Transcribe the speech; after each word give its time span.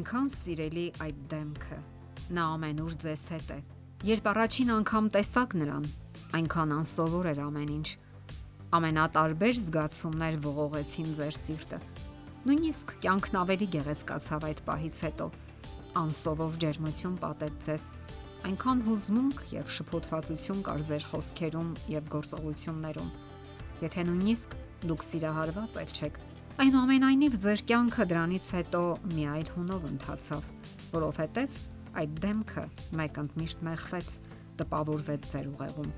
այնքան 0.00 0.28
սիրելի 0.32 0.82
այդ 1.04 1.16
դեմքը։ 1.28 1.78
Նա 2.32 2.44
ամենուր 2.54 2.92
ձեզ 3.02 3.24
հետ 3.34 3.48
է։ 3.52 3.56
Երբ 4.08 4.28
առաջին 4.30 4.70
անգամ 4.74 5.10
տեսաք 5.16 5.56
նրան, 5.60 5.88
այնքան 6.38 6.72
անսովոր 6.76 7.28
էր 7.34 7.40
ամեն 7.44 7.72
ինչ։ 7.74 7.90
Ամենատարբեր 8.78 9.60
զգացումներ 9.60 10.38
ողողեցին 10.46 11.10
ձեր 11.20 11.36
սիրտը։ 11.40 11.80
Նույնիսկ 12.48 12.94
կյանքն 13.04 13.38
ավելի 13.44 13.68
գեղեցկացավ 13.76 14.48
այդ 14.48 14.64
պահից 14.70 15.00
հետո։ 15.04 15.28
Անսովոր 16.00 16.58
ջերմություն 16.64 17.20
պատեց 17.20 17.60
ձեզ։ 17.68 17.88
Այնքան 18.48 18.84
հուզմունք 18.88 19.46
եւ 19.60 19.72
շփոթվածություն 19.76 20.64
կար 20.70 20.84
ձեր 20.88 21.08
խոսքերում 21.12 21.70
եւ 22.00 22.12
գործողություններում։ 22.16 23.14
Եթե 23.84 24.08
նույնիսկ 24.08 24.60
դուք 24.88 25.08
սիրահարված 25.10 25.82
եք 25.84 25.98
չեք, 26.00 26.22
այնուամենայնիվ 26.60 27.36
ձեր 27.40 27.60
կյանքը 27.70 28.04
դրանից 28.10 28.46
հետո 28.52 28.80
մի 29.14 29.22
այլ 29.32 29.46
հունով 29.54 29.84
ընթացավ, 29.88 30.48
որովհետեւ 30.92 31.54
այդ 32.02 32.18
դեմքը 32.20 32.64
մեկընդմիշտ 33.00 33.62
մեղվեց, 33.68 34.10
տպավորվեց 34.60 35.28
ձեր 35.30 35.46
ուղեղում։ 35.54 35.94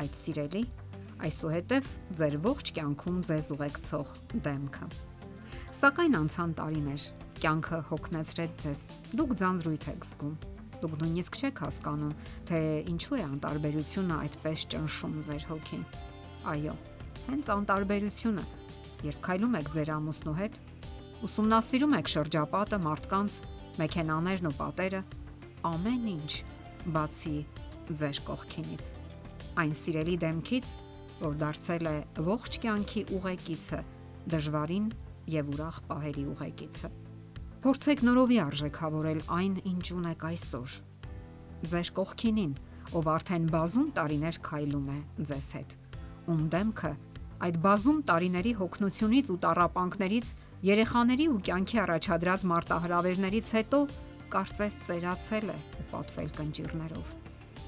Այդ 0.00 0.16
սիրելի, 0.16 0.62
այսուհետև 1.28 1.90
ձեր 2.20 2.38
ողջ 2.46 2.72
կյանքում 2.78 3.18
ձեզ 3.28 3.50
ուղեկցող 3.56 4.14
դեմքը։ 4.46 4.88
Սակայն 5.76 6.16
անցան 6.16 6.56
տարիներ, 6.64 7.06
կյանքը 7.44 7.80
հոգնեցրեց 7.92 8.56
ձեզ։ 8.64 8.86
Դուք 9.20 9.36
ձանձրույթ 9.42 9.88
եք 9.92 10.08
զգում։ 10.16 10.34
Դուք 10.80 10.94
նույնիսկ 11.02 11.40
չեք 11.44 11.60
հասկանում, 11.66 12.16
թե 12.48 12.62
ինչու 12.96 13.20
է 13.20 13.22
անտարբերությունը 13.26 14.16
այդպես 14.24 14.64
ճնշում 14.72 15.20
ձեր 15.28 15.46
հոգին։ 15.52 15.84
Այո, 16.56 16.74
հենց 17.26 17.52
անտարբերությունը, 17.56 18.44
երբ 19.04 19.20
քայլում 19.26 19.56
եք 19.60 19.68
ձեր 19.76 19.90
ամուսնու 19.96 20.36
հետ, 20.40 20.58
ուսումնասիրում 21.26 21.96
եք 21.96 22.10
շրջապատը, 22.12 22.78
մարդկանց, 22.86 23.36
մեքենաներն 23.76 24.48
ու 24.50 24.54
պատերը, 24.56 25.00
ամեն 25.70 26.04
ինչ 26.16 26.32
բացի 26.96 27.36
ձեր 28.00 28.20
կողքինից։ 28.26 28.90
Այն 29.56 29.72
սիրելի 29.76 30.16
դեմքից, 30.26 30.70
որ 31.16 31.36
դարձել 31.40 31.88
է 31.90 31.96
ողջ 32.26 32.58
կյանքի 32.66 33.02
ուղեկիցը, 33.16 33.80
դժվարին 34.36 34.86
եւ 35.32 35.52
ուրախ 35.56 35.80
պահերի 35.90 36.24
ուղեկիցը։ 36.36 36.90
Փորձեք 37.66 38.02
նորովի 38.06 38.38
արժեքավորել 38.46 39.20
այն, 39.36 39.54
ինչ 39.72 39.86
ունեք 39.96 40.24
այսօր։ 40.28 40.74
Ձեր 41.66 41.90
կողքինին, 41.96 42.52
ով 43.00 43.08
արդեն 43.16 43.46
բազում 43.50 43.88
տարիներ 43.96 44.38
քայլում 44.46 44.90
է 44.92 44.98
ձեզ 45.30 45.48
հետ։ 45.56 45.74
Ում 46.30 46.42
դեմքը 46.52 46.92
այդ 47.44 47.56
բազում 47.60 47.98
տարիների 48.08 48.52
հոգնությունից 48.56 49.30
ու 49.32 49.38
տարապանքներից, 49.44 50.28
երեխաների 50.64 51.26
ու 51.28 51.40
կյանքի 51.46 51.80
առաջադրած 51.84 52.44
մարտահրավերներից 52.50 53.50
հետո 53.56 53.80
կարծես 54.32 54.78
ծերացել 54.86 55.50
է 55.52 55.56
ու 55.56 55.84
պատվել 55.90 56.30
կնճիրներով։ 56.38 57.10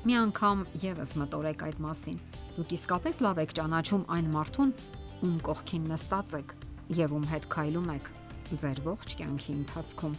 Մի 0.09 0.15
անգամ 0.23 0.63
եւս 0.85 1.13
մտորեք 1.21 1.65
այդ 1.69 1.83
մասին։ 1.85 2.19
Դուք 2.57 2.73
իսկապես 2.79 3.21
լավ 3.29 3.43
եք 3.45 3.53
ճանաչում 3.59 4.07
այն 4.17 4.33
մարդուն, 4.39 4.73
ում 5.29 5.37
կողքին 5.49 5.87
նստած 5.93 6.35
եք 6.39 6.57
եւ 6.99 7.15
ում 7.19 7.29
հետ 7.29 7.49
քայլում 7.53 7.93
եք 7.99 8.11
ձեր 8.63 8.83
ողջ 8.89 9.15
կյանքի 9.19 9.53
ընթացքում։ 9.59 10.17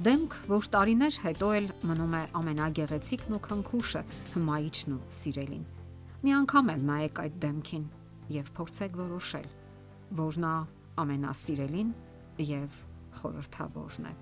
Դեմք, 0.00 0.36
որ 0.50 0.68
տարիներ 0.74 1.20
հետո 1.28 1.48
էլ 1.60 1.70
մնում 1.90 2.16
է 2.16 2.24
ամենագեղեցիկն 2.40 3.36
ու 3.36 3.42
քնքուշը, 3.46 4.02
հմայիչն 4.34 4.96
ու 4.96 5.00
սիրելին։ 5.20 5.64
Մի 6.24 6.36
անգամ 6.40 6.74
էլ 6.74 6.84
նայեք 6.90 7.20
այդ 7.20 7.40
դեմքին 7.44 7.88
եւ 8.30 8.50
փորձեք 8.56 8.98
որոշել, 9.00 9.46
որ 10.20 10.40
նա 10.44 10.54
ամենասիրելին 11.02 11.94
եւ 12.50 12.82
խորհրդավորն 13.20 14.10
է։ 14.10 14.12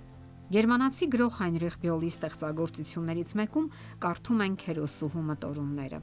Գերմանացի 0.48 1.06
գրող 1.12 1.34
Հայնրիխ 1.38 1.74
Բյոլի 1.82 2.08
ստեղծագործություններից 2.14 3.32
մեկում 3.40 3.66
կարդում 4.04 4.38
ենք 4.46 4.62
հերոսուհու 4.68 5.24
մտորումները։ 5.28 5.98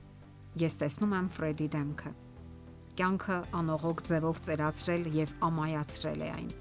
Ես 0.62 0.78
տեսնում 0.82 1.16
եմ 1.18 1.30
Ֆրեդի 1.36 1.68
դեմքը։ 1.76 2.12
Կյանքը 2.96 3.40
անողոք 3.60 4.04
ձևով 4.10 4.38
ծերացրել 4.46 5.10
եւ 5.16 5.34
ամայացրել 5.50 6.22
է 6.22 6.30
այն։ 6.36 6.52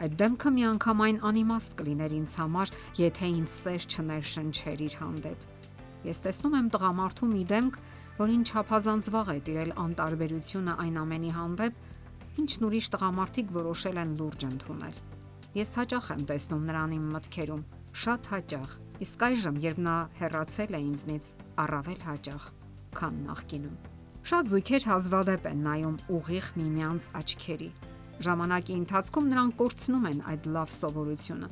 Այդ 0.00 0.12
դեմքը 0.20 0.50
միանգամայն 0.60 1.18
անիմաստ 1.30 1.74
կլիներ 1.80 2.12
ինձ 2.20 2.34
համար, 2.40 2.70
եթե 3.00 3.26
ինձ 3.40 3.50
սեր 3.56 3.86
չներշնչեր 3.90 4.84
իր 4.86 4.94
հանդեպ։ 5.00 5.42
Ես 6.10 6.22
տեսնում 6.24 6.54
եմ 6.60 6.68
տղամարդու 6.76 7.30
մի 7.32 7.42
դեմք, 7.50 7.80
որին 8.20 8.42
չափազանց 8.50 9.12
վաղ 9.14 9.30
է 9.36 9.38
տիրել 9.50 9.72
անտարբերությունը 9.84 10.74
այն 10.84 11.00
ամենի 11.04 11.32
հանդեպ, 11.38 11.80
ինչն 12.44 12.68
ուրիշ 12.70 12.92
տղամարդիկ 12.96 13.56
որոշել 13.60 14.04
են 14.04 14.12
լուրջ 14.20 14.46
ընդունել 14.50 15.00
Ես 15.50 15.72
հաճախ 15.74 16.08
եմ 16.14 16.20
տեսնում 16.30 16.66
նրան 16.68 16.92
իմ 16.94 17.06
մտքերում, 17.10 17.62
շատ 18.00 18.26
հաճախ։ 18.30 18.74
Իսկ 19.02 19.22
այժմ, 19.26 19.56
երբ 19.64 19.78
նա 19.82 19.94
հեռացել 20.20 20.76
է 20.78 20.80
ինձնից, 20.86 21.24
առավել 21.62 22.04
հաճախ, 22.06 22.44
քան 22.94 23.16
նախկինում։ 23.26 23.74
Շատ 24.30 24.52
զույգեր 24.52 24.86
հազվադեպ 24.90 25.48
են 25.50 25.64
նայում 25.66 25.96
ուղիղ 26.20 26.46
միմյանց 26.60 27.08
աչքերի։ 27.18 27.70
Ժամանակի 28.30 28.74
ընթացքում 28.78 29.30
նրանք 29.34 29.58
կորցնում 29.58 30.06
են 30.10 30.22
այդ 30.30 30.46
լավ 30.54 30.74
սովորությունը։ 30.78 31.48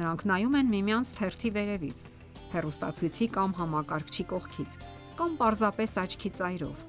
Նրանք 0.00 0.26
նայում 0.30 0.58
են 0.58 0.74
միմյանց 0.74 1.14
թերթի 1.20 1.50
վերևից, 1.54 1.98
հերոստացույցի 2.50 3.26
կամ 3.36 3.54
համակարգչի 3.60 4.24
կողքից, 4.34 4.74
կամ 5.20 5.34
պարզապես 5.36 5.94
աչքի 6.00 6.30
ծայրով։ 6.38 6.84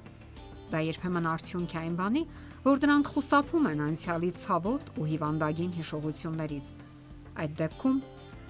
Դա 0.72 0.80
երբեմն 0.88 1.25
արդյունք 1.28 1.74
է 1.75 1.78
այն 1.81 1.96
բանի, 2.00 2.22
որ 2.64 2.80
դրանք 2.80 3.09
խուսափում 3.12 3.68
են 3.72 3.81
անցյալի 3.86 4.30
ցավոտ 4.40 4.92
ու 5.02 5.08
հիվանդագին 5.09 5.74
հիշողություններից։ 5.75 6.69
Այդ 7.44 7.58
դեպքում 7.59 7.97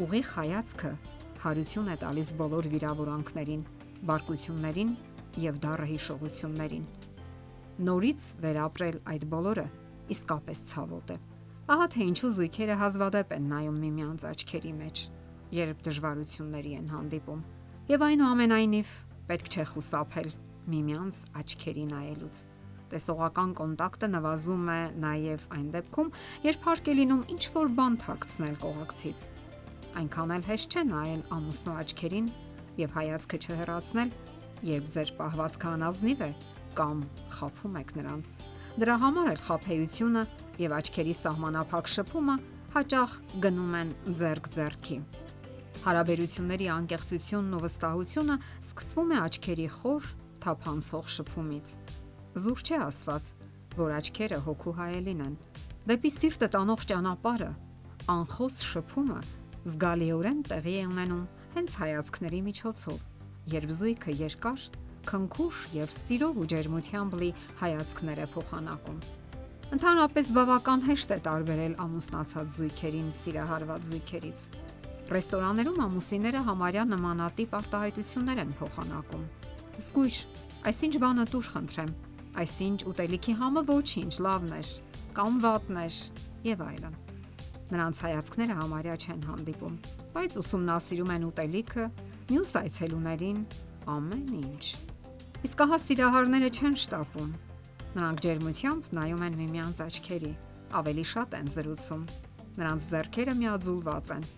ուղիղ 0.06 0.30
հայացքը 0.38 0.92
հարություն 1.42 1.90
է 1.90 1.98
տալիս 2.06 2.34
բոլոր 2.44 2.70
վիրավորանքներին, 2.76 3.66
բարկություններին 4.06 4.96
եւ 5.50 5.60
դառը 5.66 5.88
հիշողություններին։ 5.96 6.88
Նորից 7.82 8.26
վերապրել 8.46 8.98
այդ 9.18 9.30
բոլորը 9.34 9.68
իսկապես 10.14 10.66
ցավոտ 10.70 11.16
է։ 11.16 11.22
Ահա 11.72 11.88
թե 11.96 12.02
ինչու 12.12 12.36
զույգերը 12.38 12.76
հազվադեպ 12.86 13.34
են 13.42 13.48
նայում 13.50 13.78
միմյանց 13.82 14.26
աչքերի 14.30 14.74
մեջ, 14.82 15.06
երբ 15.58 15.86
դժվարությունների 15.90 16.74
են 16.82 16.92
հանդիպում։ 16.92 17.48
Եվ 17.92 18.06
այնուամենայնիվ 18.12 18.92
պետք 19.30 19.52
չէ 19.52 19.68
խուսափել 19.74 20.34
միմյանց 20.72 21.22
աչքերի 21.42 21.86
նայելուց 21.92 22.48
Տեսողական 22.92 23.52
կոնտակտը 23.56 24.08
նվազում 24.12 24.70
է 24.72 24.80
նաև 25.00 25.44
այն 25.56 25.68
դեպքում, 25.76 26.10
երբ 26.44 26.66
հարկ 26.68 26.90
է 26.92 26.96
լինում 26.98 27.22
ինչ 27.32 27.44
որ 27.54 27.70
բան 27.78 27.94
թաքցնել 28.02 28.58
կողակցից։ 28.64 29.28
Այնքան 30.02 30.34
էլ 30.36 30.44
հեշտ 30.50 30.76
չէ 30.76 30.84
նայել 30.90 31.22
ամուսնու 31.38 31.78
աչքերին 31.82 32.28
եւ 32.82 32.96
հայացքը 32.98 33.40
չհեռացնել, 33.46 34.12
երբ 34.72 34.92
ձեր 34.96 35.14
պահվածքը 35.22 35.70
անազնիվ 35.72 36.26
է 36.28 36.32
կամ 36.82 37.02
խափում 37.40 37.80
եք 37.80 37.96
նրան։ 38.02 38.22
Դրա 38.82 38.96
համար 39.08 39.32
էլ 39.32 39.42
խափեությունը 39.48 40.24
եւ 40.68 40.76
աչքերի 40.82 41.16
սահմանափակ 41.22 41.92
շփումը 41.96 42.36
հաճախ 42.76 43.16
գնում 43.44 43.76
են 43.82 43.96
ձերք 44.20 44.52
ձերքի։ 44.56 44.98
Հարաբերությունների 45.82 46.68
անկեղծությունն 46.76 47.58
ու 47.58 47.62
վստահությունը 47.66 48.36
սկսվում 48.62 49.12
է 49.12 49.20
աչքերի 49.22 49.68
խոր, 49.76 50.10
թափանցող 50.46 51.12
շփումից։ 51.16 51.72
Զուր 52.42 52.64
չէ 52.66 52.82
ասված, 52.86 53.30
որ 53.82 53.96
աչքերը 53.98 54.40
հոգու 54.46 54.76
հայելին 54.82 55.24
են։ 55.26 55.38
Դեպի 55.92 56.12
սիրտը 56.18 56.50
տանող 56.56 56.86
ճանապարհը, 56.92 57.52
անխոս 58.12 58.60
շփումը 58.72 59.22
զգալիորեն 59.62 60.40
տեղի 60.50 60.76
է 60.82 60.86
ունենում 60.90 61.26
հենց 61.56 61.74
հայացքների 61.82 62.40
միջոցով, 62.46 63.02
երբ 63.52 63.74
զույգը 63.82 64.16
երկար, 64.22 64.64
քնքուշ 65.06 65.60
եւ 65.76 65.94
սիրով 65.98 66.40
ու 66.42 66.48
ջերմությամբ 66.54 67.18
լի 67.22 67.30
հայացքներ 67.62 68.22
է 68.22 68.28
փոխանակում։ 68.36 69.00
Ընդհանրապես 69.72 70.32
բավական 70.36 70.82
հեշտ 70.88 71.14
է 71.16 71.18
տարբերել 71.26 71.76
ամուսնացած 71.86 72.58
զույգերին 72.58 73.10
սիրահարված 73.22 73.90
զույգերից։ 73.92 74.46
Ռեստորաներում 75.12 75.82
ամուսինները 75.88 76.46
համարյա 76.52 76.86
նմանատիպ 76.92 77.58
արտահայտություններ 77.62 78.46
են 78.46 78.56
փոխանակում։ 78.62 79.28
Զգույշ, 79.82 80.22
այսինչ 80.72 80.94
բանը 81.04 81.26
դուր 81.32 81.50
խնդրեմ, 81.52 81.92
Այսինչ 82.32 82.86
ուտելիքի 82.88 83.34
համը 83.42 83.62
ոչինչ, 83.68 84.12
լավն 84.24 84.52
էր 84.56 84.68
կամ 85.18 85.40
վատն 85.44 85.80
էր 85.82 85.96
եւ 86.48 86.62
այլն։ 86.64 86.94
Նրանց 87.72 87.98
հայացքները 88.06 88.56
համարյա 88.60 88.96
չեն 89.04 89.26
հանդիպում, 89.28 89.76
բայց 90.16 90.38
ուսումնասիրում 90.42 91.12
են 91.16 91.26
ուտելիքը, 91.28 91.88
մյուս 92.32 92.54
այցելուներին 92.62 93.42
ամեն 93.96 94.32
ինչ։ 94.40 94.64
Իսկ 95.52 95.64
ահա 95.68 95.80
սիրահարները 95.88 96.52
չեն 96.56 96.76
շտապում։ 96.86 97.32
Նրանք 97.92 98.24
ջերմությամբ 98.28 98.90
նայում 98.96 99.26
են 99.28 99.40
միմյանց 99.42 99.82
աչքերի, 99.92 100.34
ավելի 100.80 101.06
շատ 101.12 101.40
են 101.42 101.52
զրուցում։ 101.52 102.04
Նրանց 102.60 102.88
ձեռքերը 102.92 103.36
միաձուլված 103.42 104.16
են, 104.18 104.30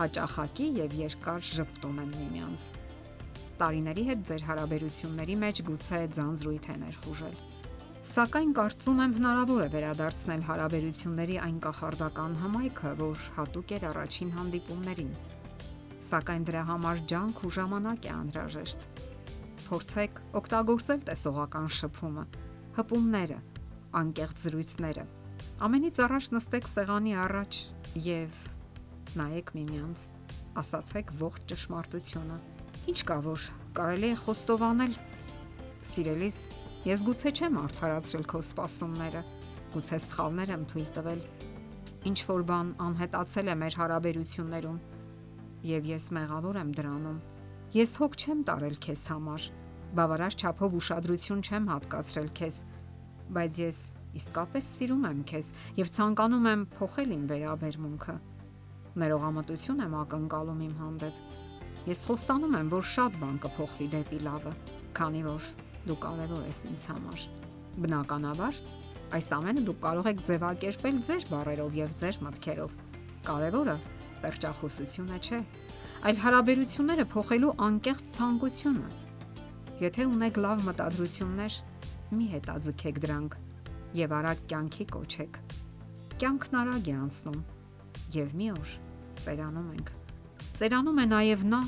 հաճախակի 0.00 0.66
եւ 0.86 0.98
երկար 1.06 1.46
ճպտում 1.56 2.02
են 2.06 2.12
միմյանց 2.16 2.72
տարիների 3.56 4.02
հետ 4.06 4.24
ձեր 4.28 4.42
հարաբերությունների 4.46 5.34
մեջ 5.42 5.60
գուցե 5.66 6.00
ձանձրույթ 6.16 6.66
է 6.72 6.74
ներխուժել։ 6.82 7.36
Սակայն 8.06 8.50
կարծում 8.56 9.00
եմ 9.02 9.14
հնարավոր 9.16 9.62
է 9.64 9.68
վերադարձնել 9.72 10.42
հարաբերությունների 10.48 11.38
այն 11.46 11.56
կախարդական 11.64 12.36
հմայքը, 12.42 12.92
որ 13.00 13.24
հատուկ 13.38 13.72
էր 13.76 13.86
առաջին 13.90 14.30
հանդիպումներին։ 14.36 15.10
Սակայն 16.06 16.46
դրա 16.50 16.62
համար 16.70 17.00
ջանք 17.12 17.40
ու 17.46 17.52
ժամանակ 17.56 18.06
է 18.06 18.12
անհրաժեշտ։ 18.16 18.86
Փորձեք 19.66 20.20
օգտագործել 20.40 21.00
տեսողական 21.08 21.70
շփումը, 21.80 22.24
հպումները, 22.76 23.38
անկեղծ 24.04 24.44
զրույցները։ 24.46 25.06
Ամենից 25.56 25.98
առաջ 26.04 26.26
նստեք 26.36 26.66
սեղանի 26.68 27.12
առաջ 27.22 27.58
եւ 28.06 28.34
նայեք 29.16 29.52
միմյանց, 29.56 30.02
ասացեք 30.60 31.12
ողջ 31.20 31.46
ճշմարտությունը։ 31.52 32.36
Ինչ 32.92 32.98
կա 33.08 33.16
որ 33.24 33.46
կարելի 33.78 34.10
է 34.12 34.18
խոստովանել։ 34.22 34.96
Սիրելիս, 35.92 36.38
ես 36.86 37.04
գուցե 37.06 37.32
չեմ 37.40 37.58
արդարացրել 37.62 38.26
քո 38.32 38.42
սպասումները, 38.46 39.22
գուցե 39.76 39.98
սխալներ 40.06 40.52
եմ 40.56 40.66
թույլ 40.72 40.88
տվել։ 40.96 41.22
Ինչ 42.06 42.18
որ 42.28 42.46
բան 42.52 42.72
անհետացել 42.86 43.50
է 43.50 43.56
մեր 43.64 43.76
հարաբերություններում, 43.80 44.80
եւ 45.66 45.88
ես 45.96 46.08
մեղավոր 46.16 46.58
եմ 46.62 46.72
դրանում։ 46.76 47.20
Ես 47.76 47.92
հոգ 48.00 48.16
չեմ 48.22 48.42
տարել 48.46 48.76
քեզ 48.86 49.02
համար, 49.10 49.46
բավարար 49.96 50.36
չափով 50.36 50.76
ուշադրություն 50.80 51.42
չեմ 51.46 51.70
հատկացրել 51.72 52.28
քեզ, 52.36 52.60
բայց 53.36 53.58
ես 53.66 53.80
իսկապես 54.20 54.70
սիրում 54.76 55.04
եմ 55.10 55.20
քեզ 55.30 55.50
եւ 55.80 55.92
ցանկանում 55.96 56.48
եմ 56.52 56.62
փոխել 56.76 57.16
իմ 57.16 57.26
վերաբերմունքը։ 57.32 58.16
Ներողամտություն 58.96 59.84
եմ 59.86 59.98
ակնկալում 60.06 60.64
իմ 60.66 60.74
հանդեպ 60.80 61.44
Ես 61.86 62.00
խոստանում 62.08 62.54
եմ, 62.58 62.70
որ 62.72 62.86
շատ 62.90 63.16
բան 63.20 63.36
կփոխվի 63.44 63.86
դեպի 63.92 64.16
լավը, 64.24 64.52
քանի 64.96 65.20
որ 65.22 65.44
դու 65.86 65.96
կարևոր 66.02 66.40
ես 66.48 66.58
ինձ 66.66 66.86
համար։ 66.90 67.26
Բնականաբար, 67.84 68.58
այս 69.14 69.28
ամենը 69.36 69.62
դուք 69.68 69.78
կարող 69.84 70.08
եք 70.10 70.24
ձևակերպել 70.26 70.98
ձեր 71.06 71.28
բառերով 71.30 71.78
եւ 71.78 71.94
ձեր 72.02 72.18
մտքերով։ 72.26 72.74
Կարևորը 73.30 73.76
perճախոսությունը 74.24 75.20
չէ, 75.22 75.40
այլ 76.10 76.20
հարաբերությունները 76.26 77.06
փոխելու 77.14 77.54
անկեղծ 77.70 78.12
ցանկությունը։ 78.18 78.90
Եթե 79.86 80.10
ունեք 80.10 80.40
լավ 80.42 80.66
մտադրություններ, 80.66 81.60
մի 82.16 82.26
հետաձգեք 82.34 83.02
դրանք 83.06 83.42
եւ 83.96 84.16
արագ 84.20 84.42
կյանքի 84.52 84.88
կոչեք։ 84.96 85.38
Կյանքն 86.16 86.58
արագ 86.62 86.90
է 86.90 86.98
անցնում 87.02 87.40
եւ 88.16 88.34
մի 88.40 88.50
օր 88.56 88.74
ծերանում 89.26 89.70
ենք 89.76 89.96
Ծերանում 90.56 90.98
է 91.02 91.04
նաև 91.10 91.42
նա, 91.52 91.58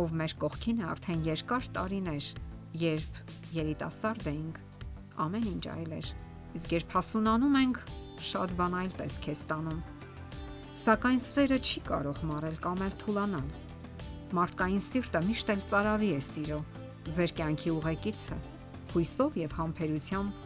ով 0.00 0.12
մեր 0.16 0.32
կողքին 0.40 0.78
է 0.80 0.84
արդեն 0.88 1.24
երկար 1.26 1.66
տարիներ, 1.76 2.28
երբ 2.80 3.18
երիտասարդ 3.52 4.28
էինք, 4.30 4.60
ամեն 5.24 5.48
ինչ 5.50 5.64
այլ 5.74 5.92
էր։ 5.98 6.08
Իսկ 6.56 6.72
երբ 6.72 6.94
հասունանում 6.96 7.58
ենք, 7.60 7.82
շատ 8.28 8.54
բան 8.60 8.76
այլ 8.80 8.96
տեսք 9.02 9.28
է 9.28 9.34
ստանում։ 9.34 9.82
Սակայն 10.84 11.20
սերը 11.26 11.58
չի 11.68 11.84
կարող 11.90 12.22
մարել 12.32 12.56
կամ 12.64 12.82
էլ 12.88 12.96
թուլանալ։ 13.04 13.52
Մարդկային 14.40 14.82
սիրտը 14.88 15.22
միշտ 15.28 15.52
էլ 15.54 15.64
ծարավի 15.74 16.10
է 16.16 16.20
սիրո։ 16.32 16.60
Ձեր 17.12 17.36
կյանքի 17.44 17.74
ուղեկիցը 17.76 18.38
հույսով 18.94 19.38
եւ 19.44 19.58
համբերությամբ 19.60 20.42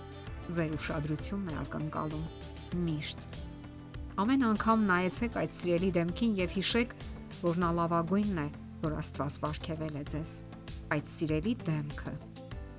ձեր 0.56 0.75
ուշադրությունն 0.79 1.53
է 1.53 1.59
ակնկալում 1.62 2.81
միշտ։ 2.89 3.39
Ամեն 4.19 4.49
անգամ 4.49 4.89
նայեցեք 4.89 5.39
այդ 5.43 5.55
սիրելի 5.59 5.91
դեմքին 5.99 6.33
եւ 6.43 6.56
հիշեք, 6.59 6.97
որ 7.45 7.61
նա 7.62 7.71
լավագույնն 7.79 8.43
է, 8.43 8.49
որ 8.89 8.99
Աստված 9.03 9.39
ապարգևել 9.39 10.00
է 10.00 10.05
ձեզ։ 10.15 10.35
Այդ 10.97 11.15
սիրելի 11.19 11.55
դեմքը 11.69 12.15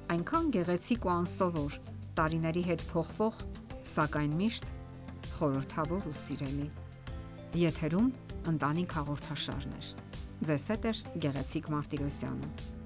այնքան 0.10 0.48
գեղեցիկ 0.56 1.04
ու 1.06 1.10
անսովոր, 1.13 1.75
տարիների 2.18 2.63
հետ 2.66 2.86
փոխվող, 2.89 3.42
սակայն 3.92 4.31
միշտ 4.39 4.71
խորթավոր 5.36 6.07
ու 6.10 6.16
սիրելի։ 6.24 6.66
Եթերում 7.62 8.10
ընտանիք 8.54 8.98
հաղորդաշարներ։ 8.98 9.94
Ձեզ 10.50 10.68
հետ 10.74 10.89
է 10.89 10.94
գեղեցիկ 11.27 11.71
Մարտիրոսյանը։ 11.75 12.78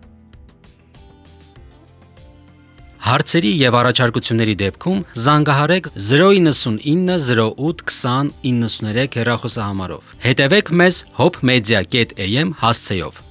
Հարցերի 3.14 3.50
եւ 3.60 3.76
առաջարկությունների 3.78 4.54
դեպքում 4.62 5.02
զանգահարեք 5.24 5.90
099 6.06 7.18
08 7.30 7.84
20 7.90 8.32
93 8.54 9.20
հեռախոսահամարով։ 9.20 10.16
Հետևեք 10.24 10.74
մեզ 10.82 11.04
hopmedia.am 11.20 12.58
հասցեով։ 12.64 13.22